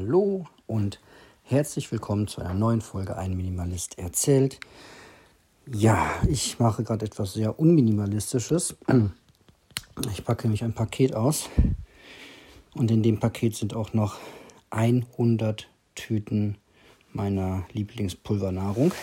[0.00, 0.98] Hallo und
[1.42, 4.58] herzlich willkommen zu einer neuen Folge Ein Minimalist erzählt.
[5.70, 8.76] Ja, ich mache gerade etwas sehr unminimalistisches.
[10.10, 11.50] Ich packe nämlich ein Paket aus
[12.74, 14.16] und in dem Paket sind auch noch
[14.70, 16.56] 100 Tüten
[17.12, 18.94] meiner Lieblingspulvernahrung.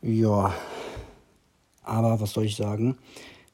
[0.00, 0.52] Ja,
[1.84, 2.98] aber was soll ich sagen,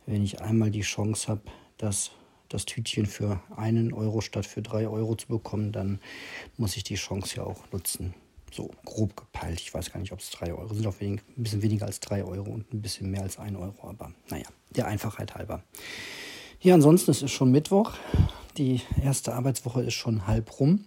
[0.07, 1.43] wenn ich einmal die Chance habe,
[1.77, 2.12] dass
[2.49, 6.01] das Tütchen für einen Euro statt für drei Euro zu bekommen, dann
[6.57, 8.15] muss ich die Chance ja auch nutzen.
[8.51, 9.61] So grob gepeilt.
[9.61, 12.01] Ich weiß gar nicht, ob es drei Euro sind, auch wenig, ein bisschen weniger als
[12.01, 13.89] drei Euro und ein bisschen mehr als ein Euro.
[13.89, 15.62] Aber naja, der Einfachheit halber.
[16.61, 17.92] Ja, ansonsten ist es schon Mittwoch.
[18.56, 20.87] Die erste Arbeitswoche ist schon halb rum.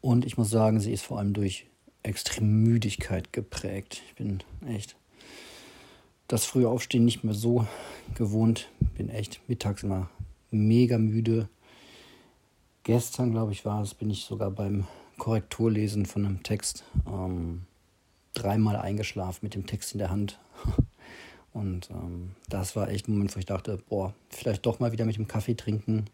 [0.00, 1.66] Und ich muss sagen, sie ist vor allem durch
[2.02, 4.02] extreme Müdigkeit geprägt.
[4.08, 4.96] Ich bin echt
[6.32, 7.66] das frühe Aufstehen nicht mehr so
[8.14, 8.70] gewohnt.
[8.96, 10.08] Bin echt mittags immer
[10.50, 11.50] mega müde.
[12.84, 14.86] Gestern, glaube ich, war es, bin ich sogar beim
[15.18, 17.66] Korrekturlesen von einem Text ähm,
[18.32, 20.38] dreimal eingeschlafen mit dem Text in der Hand.
[21.52, 25.04] Und ähm, das war echt ein Moment, wo ich dachte, boah, vielleicht doch mal wieder
[25.04, 26.06] mit dem Kaffee trinken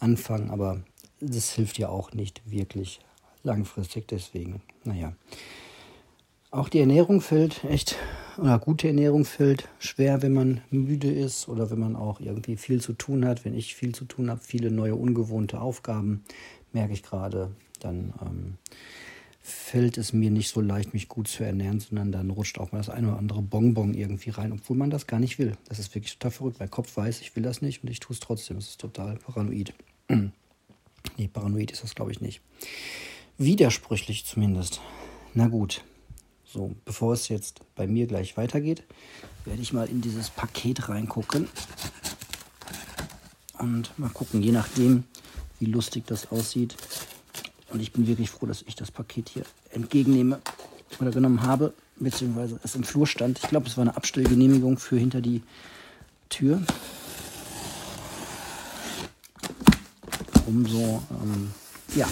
[0.00, 0.82] anfangen, aber
[1.20, 2.98] das hilft ja auch nicht wirklich
[3.44, 4.08] langfristig.
[4.08, 5.12] Deswegen, naja.
[6.50, 7.94] Auch die Ernährung fällt echt,
[8.40, 12.80] oder gute Ernährung fällt schwer, wenn man müde ist oder wenn man auch irgendwie viel
[12.80, 13.44] zu tun hat.
[13.44, 16.24] Wenn ich viel zu tun habe, viele neue ungewohnte Aufgaben,
[16.72, 18.54] merke ich gerade, dann ähm,
[19.42, 22.78] fällt es mir nicht so leicht, mich gut zu ernähren, sondern dann rutscht auch mal
[22.78, 25.52] das eine oder andere Bonbon irgendwie rein, obwohl man das gar nicht will.
[25.68, 26.60] Das ist wirklich total verrückt.
[26.60, 28.56] Mein Kopf weiß, ich will das nicht und ich tue es trotzdem.
[28.56, 29.74] Das ist total paranoid.
[30.08, 32.40] nee, paranoid ist das, glaube ich, nicht.
[33.36, 34.80] Widersprüchlich zumindest.
[35.34, 35.84] Na gut,
[36.52, 38.82] so, bevor es jetzt bei mir gleich weitergeht,
[39.44, 41.48] werde ich mal in dieses Paket reingucken.
[43.58, 45.04] Und mal gucken, je nachdem,
[45.58, 46.76] wie lustig das aussieht.
[47.70, 50.40] Und ich bin wirklich froh, dass ich das Paket hier entgegennehme
[50.98, 53.38] oder genommen habe, beziehungsweise es im Flur stand.
[53.38, 55.42] Ich glaube, es war eine Abstellgenehmigung für hinter die
[56.30, 56.62] Tür.
[60.46, 61.50] Umso, ähm,
[61.94, 62.08] ja,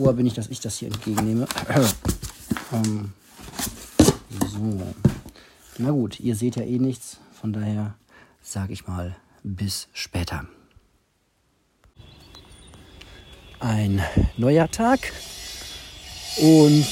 [0.00, 1.46] froher bin ich, dass ich das hier entgegennehme.
[2.72, 3.12] ähm,
[4.50, 4.94] so.
[5.76, 7.18] Na gut, ihr seht ja eh nichts.
[7.38, 7.94] Von daher
[8.42, 10.46] sage ich mal bis später.
[13.58, 14.02] Ein
[14.38, 15.12] neuer Tag.
[16.38, 16.86] Und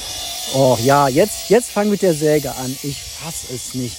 [0.55, 2.77] oh ja, jetzt, jetzt fang mit der Säge an.
[2.83, 3.97] Ich fasse es nicht.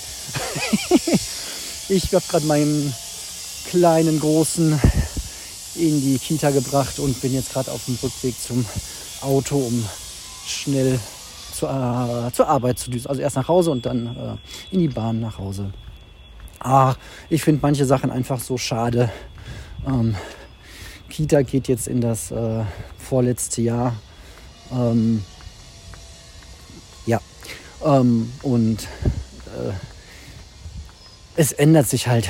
[1.90, 2.94] ich habe gerade meinen
[3.66, 4.80] kleinen, großen
[5.76, 8.66] in die Kita gebracht und bin jetzt gerade auf dem Rückweg zum
[9.22, 9.86] Auto, um
[10.46, 11.00] schnell
[11.54, 13.08] zu, äh, zur Arbeit zu düsen.
[13.08, 15.72] Also erst nach Hause und dann äh, in die Bahn nach Hause.
[16.60, 16.96] Ah,
[17.30, 19.10] ich finde manche Sachen einfach so schade.
[19.88, 20.16] Ähm,
[21.10, 22.64] Kita geht jetzt in das äh,
[22.98, 23.96] vorletzte Jahr.
[24.72, 25.24] Ähm,
[27.06, 27.20] ja,
[27.84, 28.84] ähm, und
[29.48, 29.74] äh,
[31.36, 32.30] es ändert sich halt.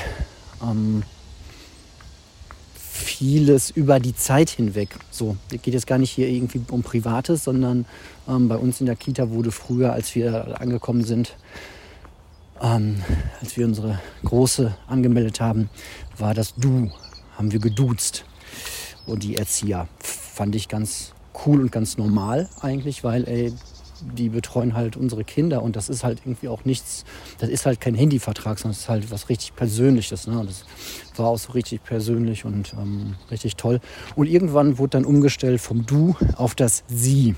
[3.00, 4.90] Vieles über die Zeit hinweg.
[5.10, 7.86] So, es geht jetzt gar nicht hier irgendwie um Privates, sondern
[8.28, 11.36] ähm, bei uns in der Kita wurde früher, als wir angekommen sind,
[12.62, 13.02] ähm,
[13.42, 15.70] als wir unsere Große angemeldet haben,
[16.18, 16.92] war das Du,
[17.38, 18.26] haben wir geduzt.
[19.06, 21.14] Und die Erzieher fand ich ganz
[21.46, 23.54] cool und ganz normal eigentlich, weil ey,
[24.18, 27.06] die betreuen halt unsere Kinder und das ist halt irgendwie auch nichts,
[27.40, 30.28] das ist halt kein Handyvertrag, sondern es ist halt was richtig Persönliches.
[30.28, 30.44] Ne?
[30.46, 30.66] Das
[31.18, 33.80] war auch so richtig persönlich und ähm, richtig toll.
[34.16, 37.36] Und irgendwann wurde dann umgestellt vom Du auf das Sie.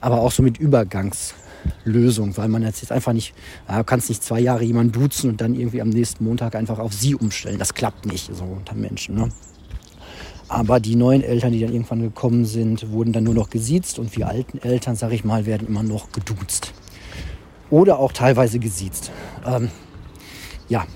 [0.00, 3.34] Aber auch so mit Übergangslösung, weil man jetzt einfach nicht,
[3.66, 6.92] du kannst nicht zwei Jahre jemanden duzen und dann irgendwie am nächsten Montag einfach auf
[6.92, 7.58] Sie umstellen.
[7.58, 9.16] Das klappt nicht so unter Menschen.
[9.16, 9.30] Ne?
[10.48, 14.16] Aber die neuen Eltern, die dann irgendwann gekommen sind, wurden dann nur noch gesiezt und
[14.16, 16.72] wir alten Eltern, sag ich mal, werden immer noch geduzt.
[17.68, 19.10] Oder auch teilweise gesiezt.
[19.44, 19.70] Ähm,
[20.68, 20.86] ja,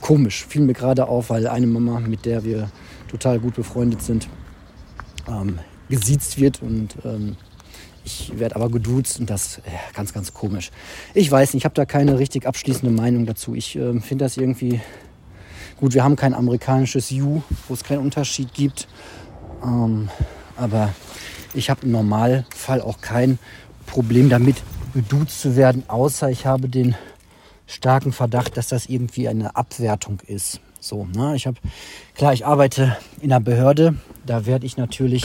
[0.00, 2.68] komisch, fiel mir gerade auf, weil eine Mama, mit der wir
[3.08, 4.28] total gut befreundet sind,
[5.28, 5.58] ähm,
[5.88, 7.36] gesiezt wird und ähm,
[8.04, 9.62] ich werde aber geduzt und das äh,
[9.94, 10.70] ganz, ganz komisch.
[11.14, 13.54] Ich weiß nicht, ich habe da keine richtig abschließende Meinung dazu.
[13.54, 14.80] Ich äh, finde das irgendwie
[15.78, 18.88] Gut, wir haben kein amerikanisches You, wo es keinen Unterschied gibt.
[19.62, 20.08] Ähm,
[20.56, 20.92] aber
[21.54, 23.38] ich habe im Normalfall auch kein
[23.86, 24.56] Problem damit,
[24.92, 26.96] geduzt zu werden, außer ich habe den
[27.68, 30.60] starken Verdacht, dass das irgendwie eine Abwertung ist.
[30.80, 31.36] So, ne?
[31.36, 31.58] Ich habe,
[32.16, 33.94] klar, ich arbeite in einer Behörde,
[34.26, 35.22] da werde ich natürlich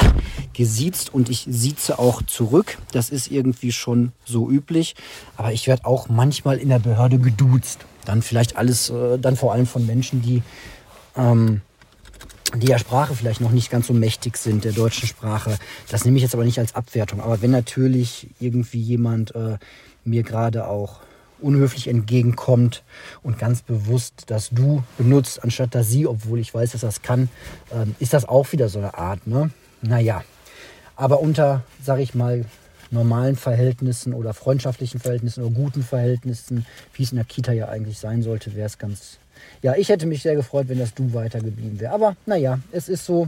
[0.53, 2.77] gesiezt und ich sieze auch zurück.
[2.91, 4.94] Das ist irgendwie schon so üblich.
[5.35, 7.85] Aber ich werde auch manchmal in der Behörde geduzt.
[8.05, 10.44] Dann vielleicht alles, äh, dann vor allem von Menschen, die
[11.15, 11.61] ähm,
[12.55, 15.57] die der Sprache vielleicht noch nicht ganz so mächtig sind, der deutschen Sprache.
[15.89, 17.21] Das nehme ich jetzt aber nicht als Abwertung.
[17.21, 19.57] Aber wenn natürlich irgendwie jemand äh,
[20.05, 21.00] mir gerade auch
[21.41, 22.83] unhöflich entgegenkommt
[23.21, 27.29] und ganz bewusst das Du benutzt, anstatt das Sie, obwohl ich weiß, dass das kann,
[27.71, 29.27] ähm, ist das auch wieder so eine Art.
[29.27, 29.50] Ne?
[29.81, 30.23] Naja,
[30.95, 32.45] aber unter, sag ich mal,
[32.93, 37.99] normalen Verhältnissen oder freundschaftlichen Verhältnissen oder guten Verhältnissen, wie es in der Kita ja eigentlich
[37.99, 39.17] sein sollte, wäre es ganz.
[39.61, 41.93] Ja, ich hätte mich sehr gefreut, wenn das Du weitergeblieben wäre.
[41.93, 43.27] Aber naja, es ist so.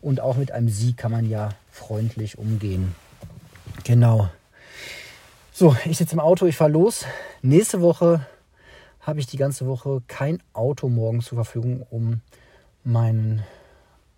[0.00, 2.94] Und auch mit einem Sie kann man ja freundlich umgehen.
[3.84, 4.28] Genau.
[5.52, 7.06] So, ich sitze im Auto, ich fahre los.
[7.40, 8.26] Nächste Woche
[9.00, 12.20] habe ich die ganze Woche kein Auto morgen zur Verfügung, um
[12.84, 13.42] meinen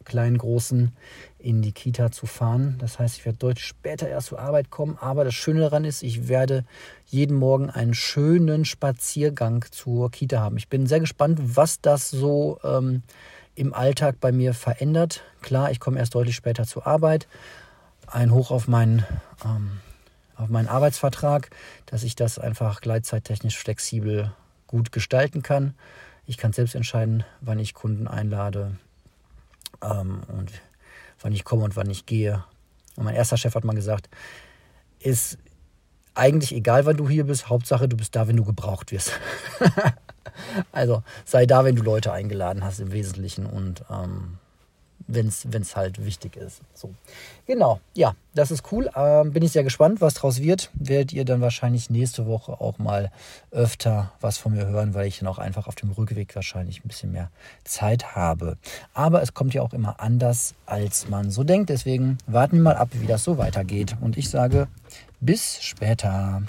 [0.08, 0.96] kleinen Großen
[1.38, 2.76] in die Kita zu fahren.
[2.78, 4.98] Das heißt, ich werde deutlich später erst zur Arbeit kommen.
[5.00, 6.64] Aber das Schöne daran ist, ich werde
[7.06, 10.56] jeden Morgen einen schönen Spaziergang zur Kita haben.
[10.56, 13.02] Ich bin sehr gespannt, was das so ähm,
[13.54, 15.22] im Alltag bei mir verändert.
[15.42, 17.28] Klar, ich komme erst deutlich später zur Arbeit.
[18.06, 19.04] Ein Hoch auf meinen
[19.44, 19.80] ähm,
[20.34, 21.50] auf meinen Arbeitsvertrag,
[21.86, 24.32] dass ich das einfach gleitzeittechnisch flexibel
[24.68, 25.74] gut gestalten kann.
[26.26, 28.76] Ich kann selbst entscheiden, wann ich Kunden einlade
[29.82, 30.52] ähm, und
[31.20, 32.44] wann ich komme und wann ich gehe.
[32.96, 34.08] Und mein erster Chef hat mal gesagt,
[35.00, 35.38] ist
[36.14, 39.12] eigentlich egal, wann du hier bist, Hauptsache du bist da, wenn du gebraucht wirst.
[40.72, 44.38] also sei da, wenn du Leute eingeladen hast im Wesentlichen und ähm,
[45.08, 46.60] wenn es halt wichtig ist.
[46.74, 46.94] So.
[47.46, 48.90] Genau, ja, das ist cool.
[48.94, 50.70] Ähm, bin ich sehr gespannt, was draus wird.
[50.74, 53.10] Werdet ihr dann wahrscheinlich nächste Woche auch mal
[53.50, 56.88] öfter was von mir hören, weil ich dann auch einfach auf dem Rückweg wahrscheinlich ein
[56.88, 57.30] bisschen mehr
[57.64, 58.58] Zeit habe.
[58.92, 61.70] Aber es kommt ja auch immer anders, als man so denkt.
[61.70, 63.96] Deswegen warten wir mal ab, wie das so weitergeht.
[64.00, 64.68] Und ich sage,
[65.20, 66.42] bis später.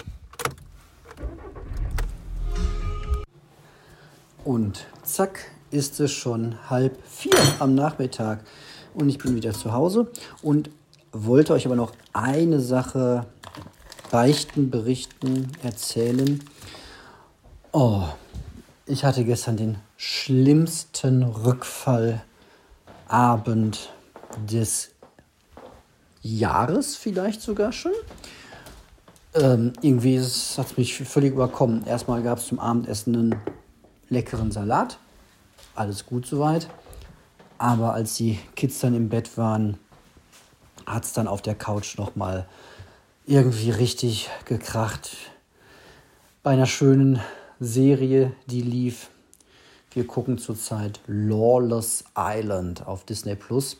[4.44, 8.44] Und zack, ist es schon halb vier am Nachmittag
[8.94, 10.10] und ich bin wieder zu Hause
[10.42, 10.70] und
[11.12, 13.26] wollte euch aber noch eine Sache
[14.10, 16.42] beichten, berichten, erzählen.
[17.72, 18.04] Oh,
[18.86, 23.90] ich hatte gestern den schlimmsten Rückfallabend
[24.50, 24.90] des
[26.22, 27.92] Jahres, vielleicht sogar schon.
[29.34, 31.86] Ähm, irgendwie hat es mich völlig überkommen.
[31.86, 33.36] Erstmal gab es zum Abendessen einen
[34.08, 34.98] leckeren Salat
[35.74, 36.68] alles gut soweit.
[37.58, 39.78] Aber als die Kids dann im Bett waren,
[40.86, 42.46] hat es dann auf der Couch nochmal
[43.26, 45.16] irgendwie richtig gekracht.
[46.42, 47.20] Bei einer schönen
[47.60, 49.10] Serie, die lief.
[49.92, 53.76] Wir gucken zurzeit Lawless Island auf Disney Plus.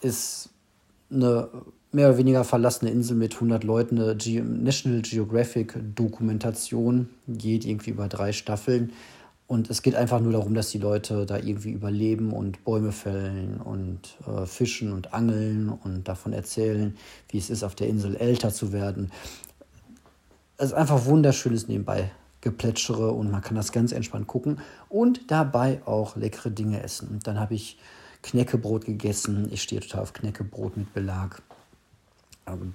[0.00, 0.50] Ist
[1.10, 1.48] eine
[1.90, 8.08] mehr oder weniger verlassene Insel mit 100 Leuten, eine National Geographic Dokumentation, geht irgendwie über
[8.08, 8.92] drei Staffeln.
[9.48, 13.62] Und es geht einfach nur darum, dass die Leute da irgendwie überleben und Bäume fällen
[13.62, 16.94] und äh, fischen und angeln und davon erzählen,
[17.30, 19.10] wie es ist, auf der Insel älter zu werden.
[20.58, 22.10] Es ist einfach wunderschönes nebenbei
[22.42, 24.60] Geplätschere und man kann das ganz entspannt gucken
[24.90, 27.08] und dabei auch leckere Dinge essen.
[27.08, 27.78] Und dann habe ich
[28.22, 29.48] Knäckebrot gegessen.
[29.50, 31.42] Ich stehe total auf Knäckebrot mit Belag.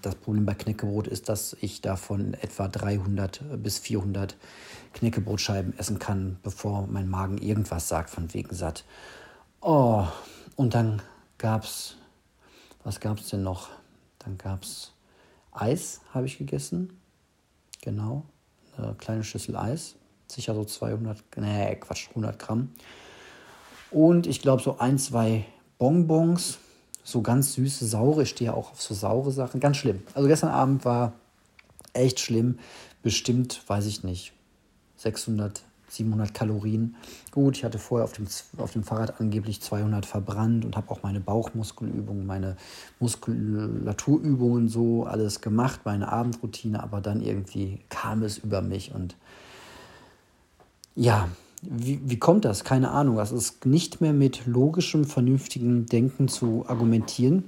[0.01, 4.35] Das Problem bei Knäckebrot ist, dass ich davon etwa 300 bis 400
[4.93, 8.85] Knäckebrotscheiben essen kann, bevor mein Magen irgendwas sagt von wegen satt.
[9.61, 10.05] Oh,
[10.55, 11.01] und dann
[11.37, 11.95] gab's,
[12.83, 13.69] was gab's denn noch?
[14.19, 14.93] Dann gab's
[15.51, 16.99] Eis, habe ich gegessen.
[17.81, 18.25] Genau,
[18.77, 19.95] eine kleine Schüssel Eis.
[20.27, 22.71] Sicher so 200, nee, Quatsch, 100 Gramm.
[23.91, 25.45] Und ich glaube so ein, zwei
[25.77, 26.57] Bonbons
[27.03, 28.23] so ganz süße, saure.
[28.23, 29.59] Ich stehe auch auf so saure Sachen.
[29.59, 30.01] Ganz schlimm.
[30.13, 31.13] Also gestern Abend war
[31.93, 32.59] echt schlimm.
[33.01, 34.33] Bestimmt, weiß ich nicht,
[34.97, 36.95] 600, 700 Kalorien.
[37.31, 41.03] Gut, ich hatte vorher auf dem, auf dem Fahrrad angeblich 200 verbrannt und habe auch
[41.03, 42.55] meine Bauchmuskelübungen, meine
[42.99, 49.15] Muskulaturübungen so alles gemacht, meine Abendroutine, aber dann irgendwie kam es über mich und
[50.95, 51.27] ja,
[51.69, 52.63] wie, wie kommt das?
[52.63, 53.17] Keine Ahnung.
[53.17, 57.45] Das ist nicht mehr mit logischem, vernünftigem Denken zu argumentieren,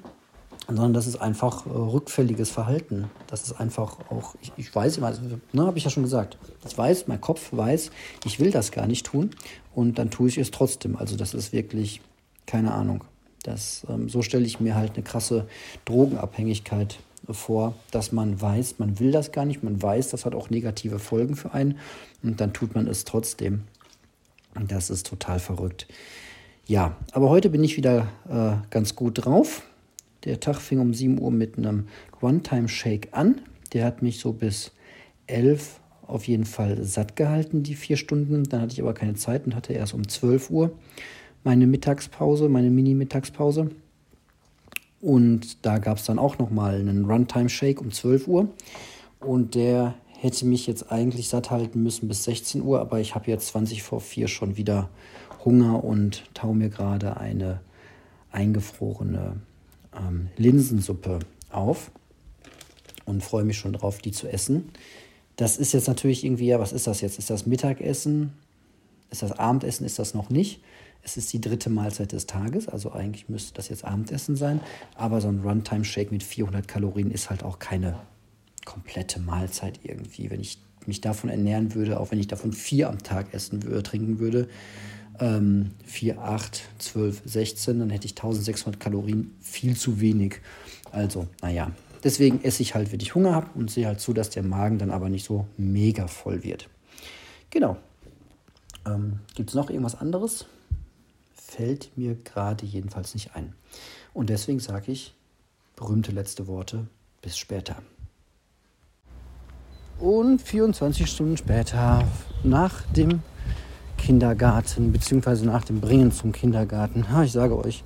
[0.68, 3.10] sondern das ist einfach äh, rückfälliges Verhalten.
[3.28, 5.14] Das ist einfach auch, ich, ich weiß immer,
[5.54, 6.38] ne, habe ich ja schon gesagt.
[6.68, 7.92] Ich weiß, mein Kopf weiß,
[8.26, 9.32] ich will das gar nicht tun
[9.74, 10.96] und dann tue ich es trotzdem.
[10.96, 12.02] Also das ist wirklich,
[12.46, 13.04] keine Ahnung.
[13.44, 15.48] Das, ähm, so stelle ich mir halt eine krasse
[15.86, 16.98] Drogenabhängigkeit
[17.30, 21.00] vor, dass man weiß, man will das gar nicht, man weiß, das hat auch negative
[21.00, 21.78] Folgen für einen
[22.24, 23.64] und dann tut man es trotzdem.
[24.68, 25.88] Das ist total verrückt.
[26.66, 29.64] Ja, aber heute bin ich wieder äh, ganz gut drauf.
[30.24, 31.88] Der Tag fing um 7 Uhr mit einem
[32.22, 33.42] One-Time-Shake an.
[33.74, 34.72] Der hat mich so bis
[35.28, 38.44] 11 auf jeden Fall satt gehalten, die vier Stunden.
[38.44, 40.72] Dann hatte ich aber keine Zeit und hatte erst um 12 Uhr
[41.44, 43.70] meine Mittagspause, meine Mini-Mittagspause.
[45.02, 48.50] Und da gab es dann auch nochmal einen Runtime-Shake um 12 Uhr.
[49.20, 53.30] Und der hätte mich jetzt eigentlich satt halten müssen bis 16 Uhr, aber ich habe
[53.30, 54.90] jetzt 20 vor 4 schon wieder
[55.44, 57.62] Hunger und tau mir gerade eine
[58.32, 59.38] eingefrorene
[59.96, 61.20] ähm, Linsensuppe
[61.52, 61.92] auf
[63.06, 64.72] und freue mich schon drauf, die zu essen.
[65.36, 67.20] Das ist jetzt natürlich irgendwie, ja, was ist das jetzt?
[67.20, 68.34] Ist das Mittagessen?
[69.12, 69.86] Ist das Abendessen?
[69.86, 70.62] Ist das noch nicht?
[71.04, 74.60] Es ist die dritte Mahlzeit des Tages, also eigentlich müsste das jetzt Abendessen sein.
[74.96, 78.00] Aber so ein Runtime-Shake mit 400 Kalorien ist halt auch keine
[78.66, 80.30] komplette Mahlzeit irgendwie.
[80.30, 83.84] Wenn ich mich davon ernähren würde, auch wenn ich davon vier am Tag essen würde,
[83.84, 84.48] trinken würde,
[85.20, 90.42] ähm, 4, 8, 12, 16, dann hätte ich 1600 Kalorien, viel zu wenig.
[90.92, 91.72] Also, naja,
[92.04, 94.78] deswegen esse ich halt, wenn ich Hunger habe und sehe halt zu, dass der Magen
[94.78, 96.70] dann aber nicht so mega voll wird.
[97.50, 97.78] Genau.
[98.86, 100.46] Ähm, Gibt es noch irgendwas anderes?
[101.34, 103.54] Fällt mir gerade jedenfalls nicht ein.
[104.14, 105.14] Und deswegen sage ich
[105.76, 106.88] berühmte letzte Worte.
[107.22, 107.82] Bis später.
[110.00, 112.04] Und 24 Stunden später,
[112.44, 113.22] nach dem
[113.98, 117.06] Kindergarten, beziehungsweise nach dem Bringen zum Kindergarten.
[117.10, 117.84] Ja, ich sage euch,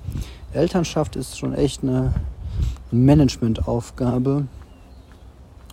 [0.52, 2.12] Elternschaft ist schon echt eine
[2.90, 4.46] Managementaufgabe.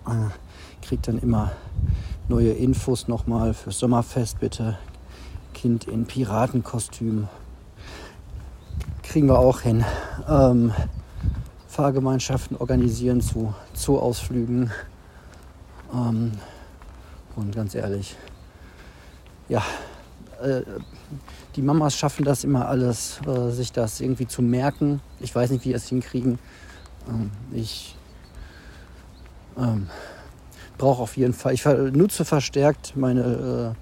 [0.08, 1.52] Äh, kriegt dann immer
[2.30, 4.78] neue Infos nochmal fürs Sommerfest, bitte.
[5.54, 7.28] Kind in Piratenkostüm.
[9.02, 9.84] Kriegen wir auch hin.
[10.30, 10.72] Ähm,
[11.68, 14.72] Fahrgemeinschaften organisieren zu Zooausflügen.
[15.94, 16.32] Ähm,
[17.36, 18.16] und ganz ehrlich,
[19.50, 19.64] ja,
[20.42, 20.62] äh,
[21.56, 25.02] die Mamas schaffen das immer alles, äh, sich das irgendwie zu merken.
[25.20, 26.40] Ich weiß nicht, wie sie es hinkriegen.
[27.08, 27.96] Ähm, ich
[29.58, 29.88] ähm,
[30.78, 33.76] brauche auf jeden Fall, ich nutze verstärkt meine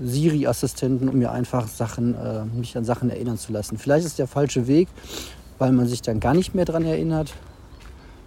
[0.00, 3.78] äh, Siri-Assistenten, um mir einfach Sachen, äh, mich an Sachen erinnern zu lassen.
[3.78, 4.88] Vielleicht ist der falsche Weg,
[5.58, 7.34] weil man sich dann gar nicht mehr daran erinnert,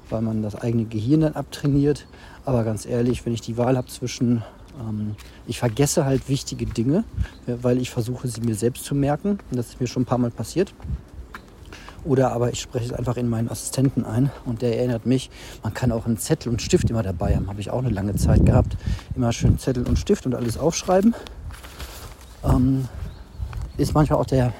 [0.09, 2.07] weil man das eigene Gehirn dann abtrainiert.
[2.49, 4.41] Aber ganz ehrlich, wenn ich die Wahl habe zwischen
[4.79, 5.15] ähm,
[5.45, 7.03] ich vergesse halt wichtige Dinge,
[7.45, 9.37] weil ich versuche, sie mir selbst zu merken.
[9.51, 10.73] Und das ist mir schon ein paar Mal passiert.
[12.05, 15.29] Oder aber ich spreche es einfach in meinen Assistenten ein und der erinnert mich.
[15.61, 17.49] Man kann auch einen Zettel und Stift immer dabei haben.
[17.49, 18.77] Habe ich auch eine lange Zeit gehabt.
[19.15, 21.13] Immer schön Zettel und Stift und alles aufschreiben.
[22.43, 22.87] Ähm,
[23.77, 24.53] ist manchmal auch der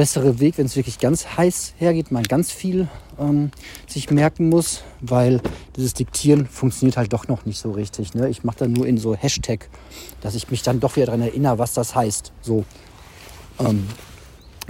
[0.00, 2.88] bessere Weg, wenn es wirklich ganz heiß hergeht, man ganz viel
[3.18, 3.50] ähm,
[3.86, 5.42] sich merken muss, weil
[5.76, 8.14] dieses Diktieren funktioniert halt doch noch nicht so richtig.
[8.14, 8.30] Ne?
[8.30, 9.68] Ich mache dann nur in so Hashtag,
[10.22, 12.32] dass ich mich dann doch wieder daran erinnere, was das heißt.
[12.40, 12.64] So
[13.58, 13.88] ähm,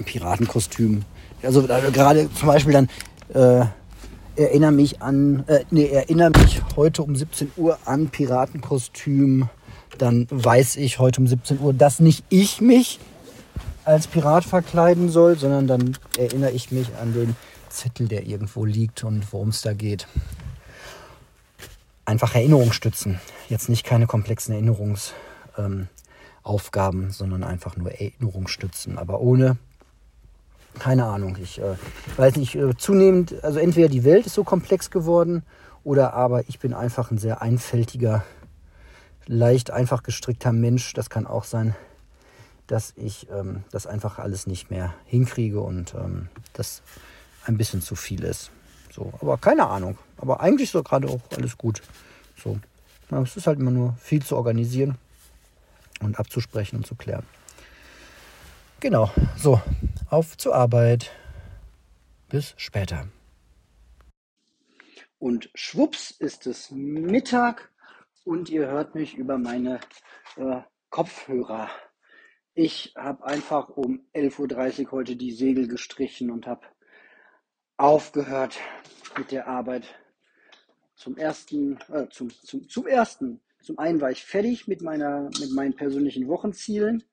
[0.04, 1.04] Piratenkostüm.
[1.44, 2.88] Also äh, gerade zum Beispiel dann
[3.32, 3.66] äh,
[4.34, 9.48] erinnere mich an, äh, nee, erinnere mich heute um 17 Uhr an Piratenkostüm.
[9.96, 12.98] Dann weiß ich heute um 17 Uhr, dass nicht ich mich
[13.84, 17.36] als Pirat verkleiden soll, sondern dann erinnere ich mich an den
[17.68, 20.06] Zettel, der irgendwo liegt und worum es da geht.
[22.04, 23.20] Einfach Erinnerung stützen.
[23.48, 28.98] Jetzt nicht keine komplexen Erinnerungsaufgaben, ähm, sondern einfach nur Erinnerung stützen.
[28.98, 29.56] Aber ohne,
[30.78, 31.76] keine Ahnung, ich äh,
[32.16, 35.42] weiß nicht, äh, zunehmend, also entweder die Welt ist so komplex geworden
[35.84, 38.24] oder aber ich bin einfach ein sehr einfältiger,
[39.26, 40.92] leicht einfach gestrickter Mensch.
[40.92, 41.74] Das kann auch sein
[42.70, 46.82] dass ich ähm, das einfach alles nicht mehr hinkriege und ähm, das
[47.44, 48.52] ein bisschen zu viel ist.
[48.92, 49.98] So, aber keine Ahnung.
[50.18, 51.82] Aber eigentlich so gerade auch alles gut.
[52.36, 52.60] So,
[53.10, 54.98] ja, es ist halt immer nur viel zu organisieren
[56.00, 57.26] und abzusprechen und zu klären.
[58.78, 59.60] Genau, so,
[60.08, 61.10] auf zur Arbeit.
[62.28, 63.08] Bis später.
[65.18, 67.68] Und schwupps ist es Mittag
[68.22, 69.80] und ihr hört mich über meine
[70.36, 70.60] äh,
[70.90, 71.68] Kopfhörer
[72.54, 76.66] ich habe einfach um 11.30 Uhr heute die Segel gestrichen und habe
[77.76, 78.58] aufgehört
[79.16, 79.94] mit der Arbeit.
[80.94, 85.50] Zum ersten, äh, zum, zum, zum ersten, zum einen war ich fertig mit meiner, mit
[85.52, 87.04] meinen persönlichen Wochenzielen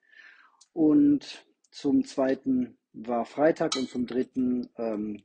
[0.73, 5.23] und zum zweiten war Freitag und zum dritten ähm,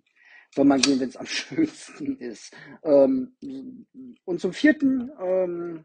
[0.54, 2.54] soll man gehen, wenn es am schönsten ist.
[2.84, 3.36] Ähm,
[4.24, 5.84] und zum vierten ähm,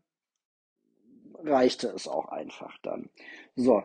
[1.34, 3.10] reichte es auch einfach dann.
[3.56, 3.84] So,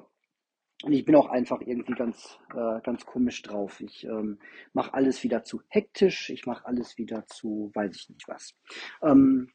[0.82, 3.80] und ich bin auch einfach irgendwie ganz, äh, ganz komisch drauf.
[3.80, 4.38] Ich ähm,
[4.72, 8.54] mache alles wieder zu hektisch, ich mache alles wieder zu, weiß ich nicht was.
[9.02, 9.50] Ähm,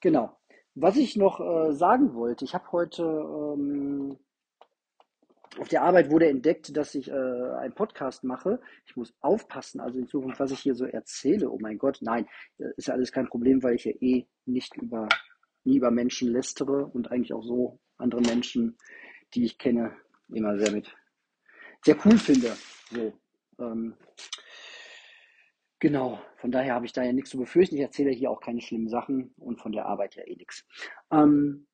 [0.00, 0.38] genau.
[0.74, 4.18] Was ich noch äh, sagen wollte, ich habe heute ähm,
[5.58, 8.58] auf der Arbeit wurde entdeckt, dass ich äh, einen Podcast mache.
[8.86, 11.50] Ich muss aufpassen, also in Zukunft, was ich hier so erzähle.
[11.50, 14.74] Oh mein Gott, nein, äh, ist ja alles kein Problem, weil ich ja eh nicht
[14.78, 15.08] über,
[15.64, 18.78] nie über Menschen lästere und eigentlich auch so andere Menschen,
[19.34, 19.94] die ich kenne,
[20.34, 20.94] immer sehr mit
[21.84, 22.52] sehr cool finde.
[22.90, 23.12] So,
[23.58, 23.94] ähm,
[25.78, 27.76] genau, von daher habe ich da ja nichts zu befürchten.
[27.76, 30.64] Ich erzähle hier auch keine schlimmen Sachen und von der Arbeit ja eh nichts.
[31.10, 31.66] Ähm,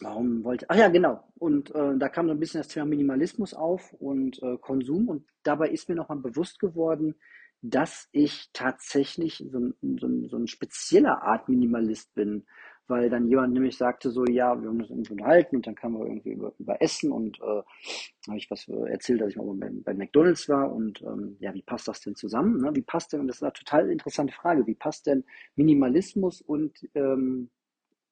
[0.00, 1.24] warum wollte, ach ja, genau.
[1.38, 5.08] Und äh, da kam so ein bisschen das Thema Minimalismus auf und äh, Konsum.
[5.08, 7.14] Und dabei ist mir nochmal bewusst geworden,
[7.70, 12.46] dass ich tatsächlich so, so, so ein spezieller Art Minimalist bin.
[12.88, 15.98] Weil dann jemand nämlich sagte so, ja, wir haben uns irgendwie unterhalten und dann kamen
[15.98, 17.62] wir irgendwie über, über Essen und äh,
[18.28, 21.62] habe ich was erzählt, dass ich mal bei, bei McDonalds war und ähm, ja, wie
[21.62, 22.60] passt das denn zusammen?
[22.60, 22.70] Ne?
[22.76, 25.24] Wie passt denn, und das ist eine total interessante Frage, wie passt denn
[25.56, 27.50] Minimalismus und ähm,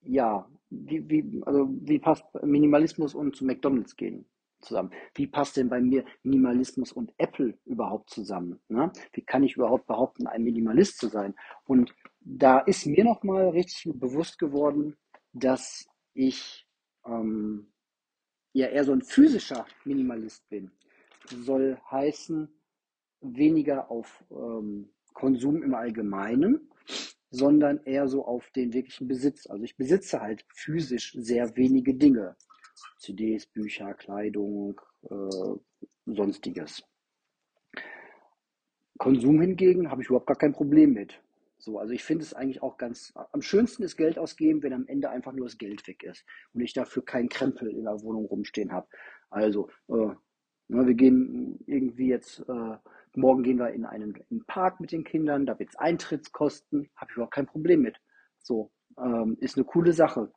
[0.02, 4.26] ja, wie, wie, also wie passt Minimalismus und zu McDonalds gehen
[4.64, 4.90] zusammen?
[5.14, 8.60] Wie passt denn bei mir Minimalismus und Apple überhaupt zusammen?
[8.68, 8.92] Ne?
[9.12, 11.34] Wie kann ich überhaupt behaupten, ein Minimalist zu sein?
[11.64, 14.96] Und da ist mir nochmal richtig bewusst geworden,
[15.32, 16.66] dass ich
[17.06, 17.72] ähm,
[18.52, 20.70] ja eher so ein physischer Minimalist bin.
[21.28, 22.48] Soll heißen,
[23.20, 26.70] weniger auf ähm, Konsum im Allgemeinen,
[27.30, 29.46] sondern eher so auf den wirklichen Besitz.
[29.46, 32.36] Also ich besitze halt physisch sehr wenige Dinge.
[33.04, 35.56] CDs, Bücher, Kleidung, äh,
[36.06, 36.82] sonstiges.
[38.98, 41.20] Konsum hingegen habe ich überhaupt gar kein Problem mit.
[41.58, 44.86] So, also ich finde es eigentlich auch ganz, am schönsten ist Geld ausgeben, wenn am
[44.86, 48.26] Ende einfach nur das Geld weg ist und ich dafür keinen Krempel in der Wohnung
[48.26, 48.86] rumstehen habe.
[49.30, 50.14] Also, äh,
[50.68, 52.76] ne, wir gehen irgendwie jetzt äh,
[53.16, 56.90] Morgen gehen wir in einen, in einen Park mit den Kindern, da wird es Eintrittskosten,
[56.96, 57.96] habe ich überhaupt kein Problem mit.
[58.40, 60.32] So, ähm, ist eine coole Sache.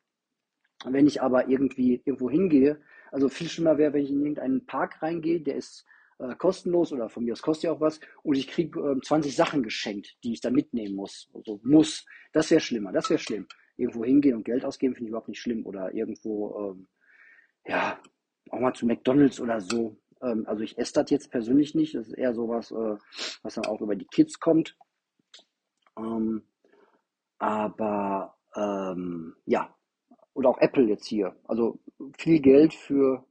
[0.91, 2.79] Wenn ich aber irgendwie irgendwo hingehe,
[3.11, 5.85] also viel schlimmer wäre, wenn ich in irgendeinen Park reingehe, der ist
[6.19, 9.35] äh, kostenlos oder von mir aus kostet ja auch was und ich kriege äh, 20
[9.35, 11.29] Sachen geschenkt, die ich da mitnehmen muss.
[11.33, 12.05] Also muss.
[12.33, 13.47] Das wäre schlimmer, das wäre schlimm.
[13.77, 15.65] Irgendwo hingehen und Geld ausgeben finde ich überhaupt nicht schlimm.
[15.65, 16.87] Oder irgendwo, ähm,
[17.67, 17.99] ja,
[18.49, 19.97] auch mal zu McDonalds oder so.
[20.21, 21.93] Ähm, also ich esse das jetzt persönlich nicht.
[21.93, 22.97] Das ist eher sowas, äh,
[23.43, 24.75] was dann auch über die Kids kommt.
[25.97, 26.41] Ähm,
[27.37, 29.76] aber ähm, ja,
[30.37, 31.35] oder auch Apple jetzt hier.
[31.45, 31.79] Also
[32.15, 33.25] viel Geld für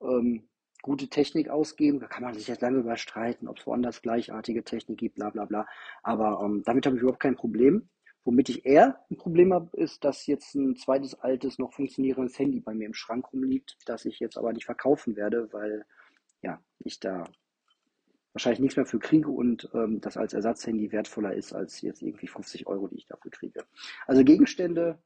[0.00, 0.44] ähm,
[0.82, 1.98] gute Technik ausgeben.
[1.98, 5.46] Da kann man sich jetzt lange überstreiten, ob es woanders gleichartige Technik gibt, bla bla
[5.46, 5.66] bla.
[6.04, 7.88] Aber ähm, damit habe ich überhaupt kein Problem.
[8.24, 12.60] Womit ich eher ein Problem habe, ist, dass jetzt ein zweites altes, noch funktionierendes Handy
[12.60, 15.86] bei mir im Schrank rumliegt, das ich jetzt aber nicht verkaufen werde, weil
[16.42, 17.24] ja, ich da
[18.32, 22.28] wahrscheinlich nichts mehr für kriege und ähm, das als Ersatzhandy wertvoller ist als jetzt irgendwie
[22.28, 23.64] 50 Euro, die ich dafür kriege.
[24.06, 24.98] Also Gegenstände,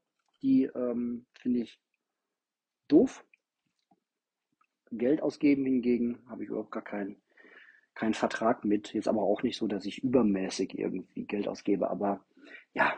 [0.43, 1.79] die ähm, finde ich
[2.87, 3.25] doof.
[4.91, 7.15] Geld ausgeben hingegen habe ich überhaupt gar keinen
[7.95, 8.93] keinen Vertrag mit.
[8.93, 12.25] Jetzt aber auch nicht so, dass ich übermäßig irgendwie Geld ausgebe, aber
[12.73, 12.93] ja,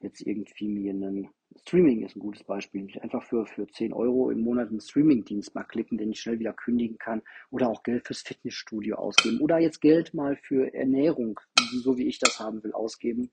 [0.00, 1.28] jetzt irgendwie mir einen
[1.60, 2.88] Streaming ist ein gutes Beispiel.
[3.00, 6.52] Einfach für, für 10 Euro im Monat einen Streaming-Dienst mal klicken, den ich schnell wieder
[6.52, 7.22] kündigen kann.
[7.50, 9.40] Oder auch Geld fürs Fitnessstudio ausgeben.
[9.40, 11.40] Oder jetzt Geld mal für Ernährung,
[11.82, 13.30] so wie ich das haben will, ausgeben.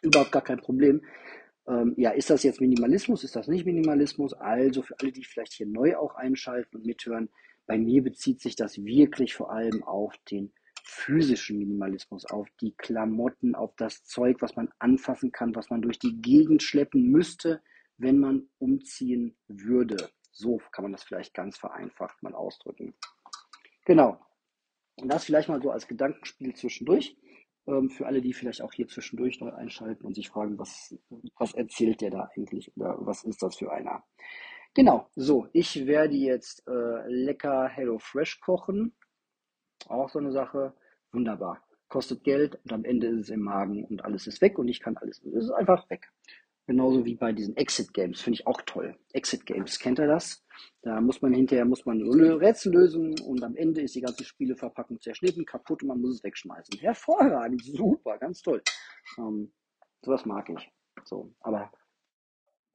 [0.00, 1.02] Überhaupt gar kein Problem.
[1.68, 3.24] Ähm, ja, ist das jetzt Minimalismus?
[3.24, 4.34] Ist das nicht Minimalismus?
[4.34, 7.28] Also für alle, die vielleicht hier neu auch einschalten und mithören,
[7.66, 10.52] bei mir bezieht sich das wirklich vor allem auf den
[10.84, 15.98] physischen Minimalismus, auf die Klamotten, auf das Zeug, was man anfassen kann, was man durch
[15.98, 17.62] die Gegend schleppen müsste,
[17.98, 20.10] wenn man umziehen würde.
[20.32, 22.94] So kann man das vielleicht ganz vereinfacht mal ausdrücken.
[23.84, 24.18] Genau.
[24.96, 27.16] Und das vielleicht mal so als Gedankenspiel zwischendurch.
[27.66, 30.96] Ähm, für alle, die vielleicht auch hier zwischendurch neu einschalten und sich fragen, was,
[31.38, 34.04] was erzählt der da eigentlich oder was ist das für einer?
[34.74, 38.94] Genau, so, ich werde jetzt äh, lecker Hello Fresh kochen
[39.88, 40.74] auch so eine Sache.
[41.12, 41.62] Wunderbar.
[41.88, 44.80] Kostet Geld und am Ende ist es im Magen und alles ist weg und ich
[44.80, 45.22] kann alles.
[45.24, 46.10] Es ist einfach weg.
[46.66, 48.20] Genauso wie bei diesen Exit Games.
[48.20, 48.96] Finde ich auch toll.
[49.12, 50.44] Exit Games, kennt ihr das?
[50.82, 55.00] Da muss man hinterher muss man Rätsel lösen und am Ende ist die ganze Spieleverpackung
[55.00, 56.78] zerschnitten, kaputt und man muss es wegschmeißen.
[56.78, 58.62] Hervorragend, super, ganz toll.
[59.18, 59.52] Ähm,
[60.02, 60.70] sowas mag ich.
[61.04, 61.72] So, aber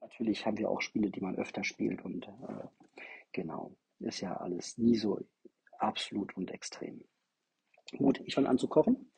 [0.00, 2.66] natürlich haben wir auch Spiele, die man öfter spielt und äh,
[3.32, 5.20] genau, ist ja alles nie so
[5.78, 7.04] absolut und extrem.
[7.96, 9.12] Gut, ich fange an zu kochen,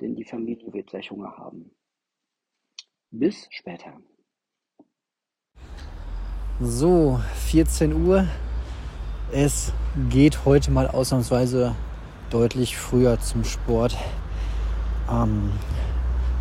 [0.00, 1.70] denn die Familie wird gleich Hunger haben.
[3.10, 4.00] Bis später.
[6.58, 8.24] So, 14 Uhr.
[9.30, 9.74] Es
[10.08, 11.74] geht heute mal ausnahmsweise
[12.30, 13.94] deutlich früher zum Sport.
[15.12, 15.50] Ähm,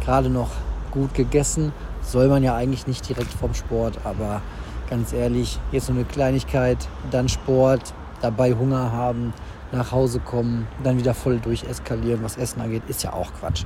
[0.06, 0.52] Gerade noch
[0.92, 1.74] gut gegessen.
[2.02, 4.42] Soll man ja eigentlich nicht direkt vom Sport, aber
[4.90, 6.78] ganz ehrlich, jetzt so eine Kleinigkeit,
[7.12, 9.34] dann Sport, dabei Hunger haben,
[9.74, 13.66] nach Hause kommen, dann wieder voll durcheskalieren, was Essen angeht, ist ja auch Quatsch.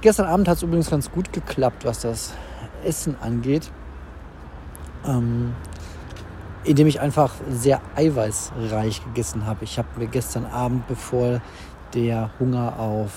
[0.00, 2.32] Gestern Abend hat es übrigens ganz gut geklappt, was das
[2.82, 3.70] Essen angeht.
[5.08, 5.54] Ähm,
[6.64, 9.64] indem ich einfach sehr eiweißreich gegessen habe.
[9.64, 11.40] Ich habe mir gestern Abend, bevor
[11.94, 13.12] der Hunger auf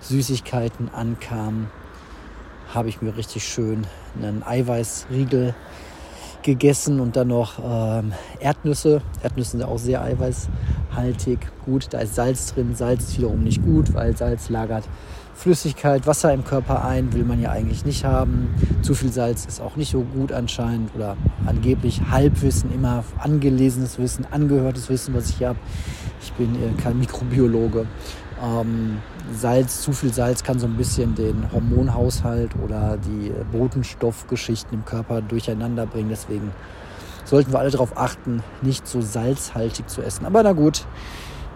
[0.00, 1.68] Süßigkeiten ankam,
[2.74, 3.86] habe ich mir richtig schön
[4.20, 5.54] einen Eiweißriegel
[6.42, 9.02] gegessen und dann noch ähm, Erdnüsse.
[9.22, 11.38] Erdnüsse sind auch sehr eiweißhaltig.
[11.64, 12.74] Gut, da ist Salz drin.
[12.74, 14.88] Salz ist wiederum nicht gut, weil Salz lagert
[15.40, 18.54] Flüssigkeit, Wasser im Körper ein, will man ja eigentlich nicht haben.
[18.82, 24.26] Zu viel Salz ist auch nicht so gut anscheinend oder angeblich Halbwissen, immer angelesenes Wissen,
[24.30, 25.58] angehörtes Wissen, was ich hier habe.
[26.20, 27.86] Ich bin äh, kein Mikrobiologe.
[28.44, 28.98] Ähm,
[29.34, 35.22] Salz, zu viel Salz kann so ein bisschen den Hormonhaushalt oder die Botenstoffgeschichten im Körper
[35.22, 36.10] durcheinander bringen.
[36.10, 36.52] Deswegen
[37.24, 40.26] sollten wir alle darauf achten, nicht so salzhaltig zu essen.
[40.26, 40.84] Aber na gut,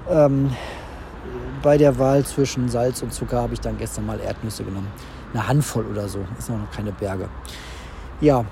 [0.08, 0.52] ähm,
[1.64, 4.88] bei der Wahl zwischen Salz und Zucker habe ich dann gestern mal Erdnüsse genommen.
[5.32, 7.28] Eine Handvoll oder so, ist noch keine Berge.
[8.20, 8.44] Ja,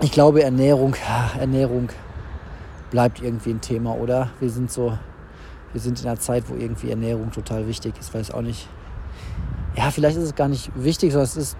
[0.00, 0.96] ich glaube Ernährung,
[1.38, 1.90] Ernährung
[2.90, 4.30] bleibt irgendwie ein Thema, oder?
[4.40, 4.96] Wir sind so
[5.72, 8.12] wir sind in einer Zeit, wo irgendwie Ernährung total wichtig ist.
[8.14, 8.68] Weiß auch nicht.
[9.76, 11.56] Ja, vielleicht ist es gar nicht wichtig, sondern es ist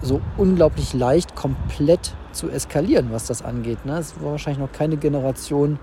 [0.00, 3.84] so unglaublich leicht, komplett zu eskalieren, was das angeht.
[3.84, 3.98] Ne?
[3.98, 5.78] Es war wahrscheinlich noch keine Generation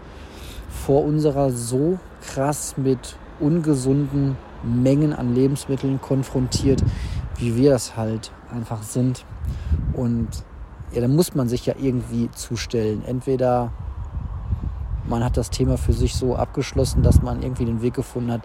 [0.86, 6.84] vor unserer so krass mit ungesunden Mengen an Lebensmitteln konfrontiert,
[7.38, 9.26] wie wir es halt einfach sind.
[9.94, 10.28] Und
[10.92, 13.04] ja, da muss man sich ja irgendwie zustellen.
[13.06, 13.72] Entweder
[15.08, 18.42] man hat das Thema für sich so abgeschlossen, dass man irgendwie den Weg gefunden hat,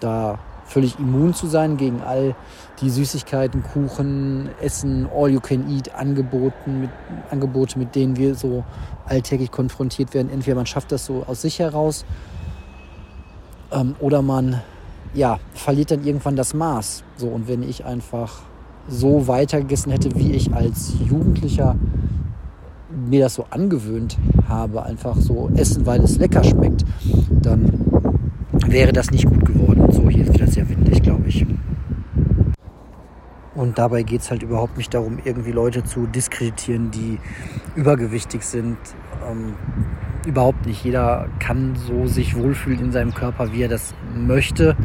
[0.00, 2.34] da völlig immun zu sein gegen all
[2.80, 6.90] die Süßigkeiten, Kuchen, Essen, All-You-Can-Eat-Angebote, mit,
[7.30, 8.64] Angebote, mit denen wir so
[9.06, 10.28] alltäglich konfrontiert werden.
[10.30, 12.04] Entweder man schafft das so aus sich heraus
[13.72, 14.60] ähm, oder man
[15.14, 17.02] ja, verliert dann irgendwann das Maß.
[17.16, 18.42] So, und wenn ich einfach
[18.88, 21.76] so weitergegessen hätte, wie ich als Jugendlicher
[22.90, 24.16] mir das so angewöhnt
[24.48, 26.84] habe, einfach so essen, weil es lecker schmeckt,
[27.30, 27.72] dann
[28.66, 29.90] wäre das nicht gut geworden.
[29.90, 31.46] So, hier ist wieder sehr windig, glaube ich.
[33.54, 37.18] Und dabei geht es halt überhaupt nicht darum, irgendwie Leute zu diskreditieren, die
[37.74, 38.76] übergewichtig sind.
[39.28, 39.54] Ähm,
[40.26, 40.84] überhaupt nicht.
[40.84, 44.76] Jeder kann so sich wohlfühlen in seinem Körper, wie er das möchte.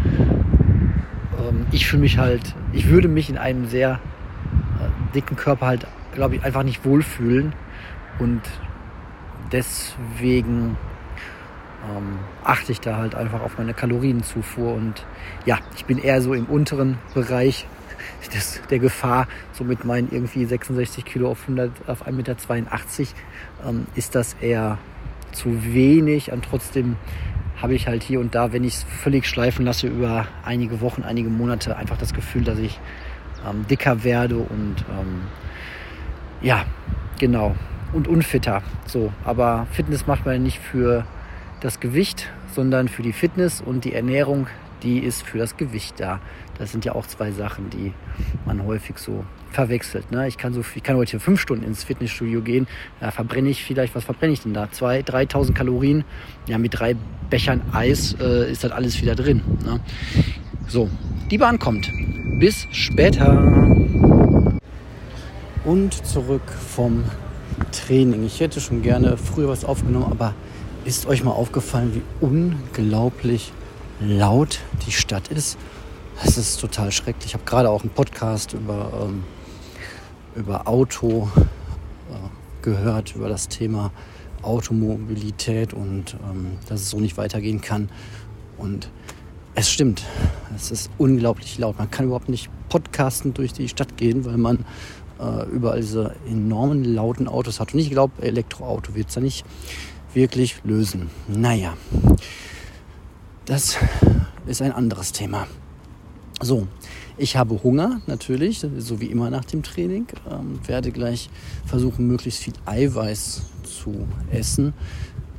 [1.40, 4.00] Ähm, ich fühle mich halt, ich würde mich in einem sehr
[4.80, 7.54] äh, dicken Körper halt, glaube ich, einfach nicht wohlfühlen.
[8.20, 8.42] Und
[9.52, 10.78] deswegen
[11.90, 14.74] ähm, achte ich da halt einfach auf meine Kalorienzufuhr.
[14.74, 15.06] Und
[15.46, 17.66] ja, ich bin eher so im unteren Bereich
[18.34, 22.36] des, der Gefahr, so mit meinen irgendwie 66 Kilo auf, 100, auf 1,82 Meter
[23.68, 24.78] ähm, ist das eher
[25.32, 26.32] zu wenig.
[26.32, 26.96] Und trotzdem
[27.62, 31.04] habe ich halt hier und da, wenn ich es völlig schleifen lasse, über einige Wochen,
[31.04, 32.80] einige Monate einfach das Gefühl, dass ich
[33.48, 35.22] ähm, dicker werde und ähm,
[36.42, 36.66] ja,
[37.20, 37.56] genau
[37.94, 38.62] und unfitter.
[38.86, 41.06] So, aber Fitness macht man nicht für
[41.60, 44.48] das Gewicht, sondern für die Fitness und die Ernährung,
[44.84, 46.20] die ist für das Gewicht da.
[46.58, 47.94] Das sind ja auch zwei Sachen, die
[48.46, 50.12] man häufig so verwechselt.
[50.12, 50.28] Ne?
[50.28, 52.68] Ich, kann so, ich kann heute fünf Stunden ins Fitnessstudio gehen,
[53.00, 54.72] da verbrenne ich vielleicht, was verbrenne ich denn da?
[54.72, 56.04] Zwei, 3000 Kalorien.
[56.48, 56.96] Ja, mit drei
[57.30, 59.42] Bechern Eis äh, ist das alles wieder drin.
[59.66, 59.80] Ne?
[60.68, 60.90] So,
[61.30, 61.90] die Bahn kommt.
[62.40, 63.44] Bis später.
[65.64, 67.04] Und zurück vom
[67.72, 68.26] Training.
[68.26, 70.34] Ich hätte schon gerne früher was aufgenommen, aber
[70.86, 73.54] ist euch mal aufgefallen, wie unglaublich
[74.02, 75.58] laut die Stadt ist?
[76.24, 77.28] Das ist total schrecklich.
[77.28, 79.24] Ich habe gerade auch einen Podcast über, ähm,
[80.36, 83.92] über Auto äh, gehört, über das Thema
[84.42, 87.90] Automobilität und ähm, dass es so nicht weitergehen kann.
[88.58, 88.90] Und
[89.56, 90.04] es stimmt,
[90.56, 91.78] es ist unglaublich laut.
[91.78, 94.66] Man kann überhaupt nicht podcasten durch die Stadt gehen, weil man
[95.20, 97.74] äh, überall diese enormen lauten Autos hat.
[97.74, 99.46] Und ich glaube, Elektroauto wird es da nicht
[100.14, 101.10] wirklich lösen.
[101.28, 101.74] Naja,
[103.52, 103.76] das
[104.46, 105.46] ist ein anderes Thema.
[106.40, 106.70] So,
[107.18, 110.08] ich habe Hunger natürlich, so wie immer nach dem Training.
[110.30, 111.30] Ähm, werde gleich
[111.66, 114.74] versuchen, möglichst viel Eiweiß zu essen.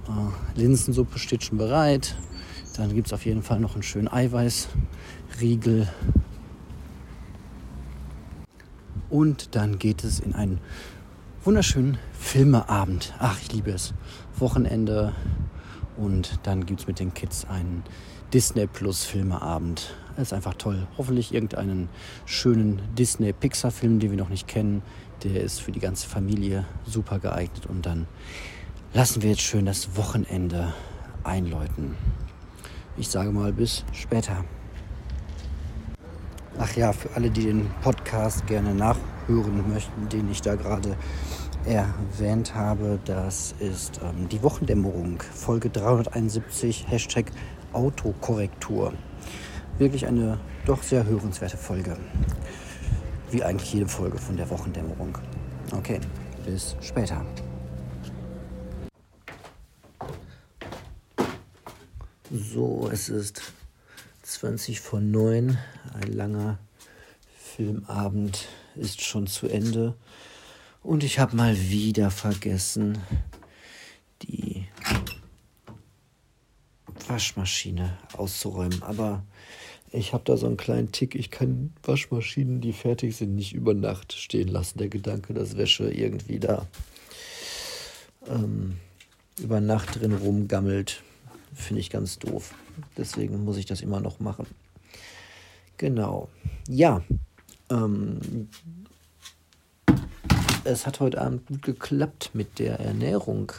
[0.06, 2.14] Äh, Linsensuppe steht schon bereit.
[2.76, 5.88] Dann gibt es auf jeden Fall noch einen schönen Eiweißriegel
[9.08, 10.58] und dann geht es in einen
[11.44, 13.14] wunderschönen Filmeabend.
[13.18, 13.94] Ach, ich liebe es.
[14.36, 15.14] Wochenende.
[16.02, 17.84] Und dann gibt es mit den Kids einen
[18.34, 19.94] Disney Plus Filmeabend.
[20.16, 20.88] Das ist einfach toll.
[20.98, 21.88] Hoffentlich irgendeinen
[22.26, 24.82] schönen Disney-Pixar-Film, den wir noch nicht kennen.
[25.22, 27.66] Der ist für die ganze Familie super geeignet.
[27.66, 28.08] Und dann
[28.92, 30.74] lassen wir jetzt schön das Wochenende
[31.22, 31.94] einläuten.
[32.96, 34.44] Ich sage mal bis später.
[36.58, 40.96] Ach ja, für alle, die den Podcast gerne nachhören möchten, den ich da gerade
[41.66, 47.26] erwähnt habe, das ist ähm, die Wochendämmerung, Folge 371, Hashtag
[47.72, 48.92] Autokorrektur.
[49.78, 51.96] Wirklich eine doch sehr hörenswerte Folge.
[53.30, 55.16] Wie eigentlich jede Folge von der Wochendämmerung.
[55.74, 56.00] Okay,
[56.44, 57.24] bis später.
[62.30, 63.42] So, es ist
[64.22, 65.58] 20 vor 9.
[65.94, 66.58] Ein langer
[67.38, 69.94] Filmabend ist schon zu Ende.
[70.82, 72.98] Und ich habe mal wieder vergessen,
[74.22, 74.66] die
[77.06, 78.82] Waschmaschine auszuräumen.
[78.82, 79.22] Aber
[79.92, 81.14] ich habe da so einen kleinen Tick.
[81.14, 84.78] Ich kann Waschmaschinen, die fertig sind, nicht über Nacht stehen lassen.
[84.78, 86.66] Der Gedanke, dass Wäsche irgendwie da
[88.26, 88.78] ähm,
[89.38, 91.02] über Nacht drin rumgammelt,
[91.54, 92.54] finde ich ganz doof.
[92.96, 94.46] Deswegen muss ich das immer noch machen.
[95.76, 96.28] Genau.
[96.68, 97.02] Ja.
[97.70, 98.48] Ähm,
[100.64, 103.52] es hat heute Abend gut geklappt mit der Ernährung.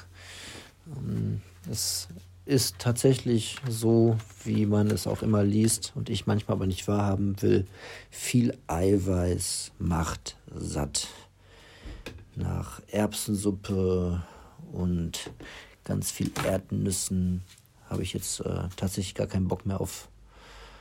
[0.87, 2.07] Ähm, es
[2.45, 7.41] ist tatsächlich so, wie man es auch immer liest und ich manchmal aber nicht wahrhaben
[7.41, 7.65] will.
[8.09, 11.07] Viel Eiweiß macht satt.
[12.35, 14.23] Nach Erbsensuppe
[14.71, 15.31] und
[15.83, 17.43] ganz viel Erdnüssen
[17.89, 20.09] habe ich jetzt äh, tatsächlich gar keinen Bock mehr auf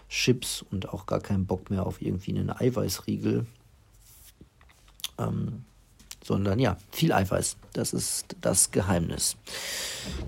[0.08, 3.46] Chips und auch gar keinen Bock mehr auf irgendwie einen Eiweißriegel.
[5.18, 5.64] Ähm,
[6.24, 7.56] sondern ja, viel Eiweiß.
[7.72, 9.36] Das ist das Geheimnis.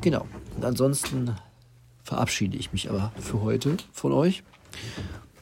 [0.01, 0.27] Genau.
[0.57, 1.37] Und ansonsten
[2.05, 4.43] verabschiede ich mich aber für heute von euch.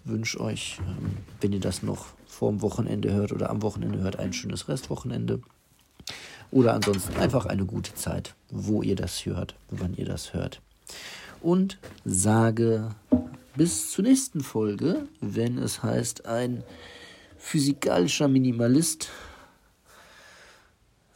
[0.04, 4.18] Wünsche euch, ähm, wenn ihr das noch vor dem Wochenende hört oder am Wochenende hört,
[4.18, 5.40] ein schönes Restwochenende.
[6.50, 10.60] Oder ansonsten einfach eine gute Zeit, wo ihr das hört, wann ihr das hört
[11.42, 12.94] und sage
[13.56, 16.62] bis zur nächsten Folge, wenn es heißt ein
[17.38, 19.10] physikalischer Minimalist.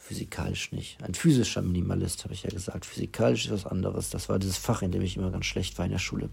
[0.07, 1.03] Physikalisch nicht.
[1.03, 2.85] Ein physischer Minimalist, habe ich ja gesagt.
[2.85, 4.09] Physikalisch ist was anderes.
[4.09, 6.29] Das war dieses Fach, in dem ich immer ganz schlecht war in der Schule.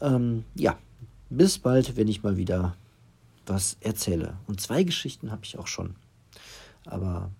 [0.00, 0.78] Ähm, ja,
[1.30, 2.76] bis bald, wenn ich mal wieder
[3.44, 4.36] was erzähle.
[4.46, 5.96] Und zwei Geschichten habe ich auch schon.
[6.84, 7.32] Aber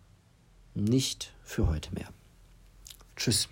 [0.75, 2.09] nicht für heute mehr.
[3.14, 3.49] Tschüss.